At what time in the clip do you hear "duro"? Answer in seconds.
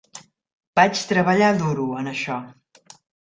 1.61-1.85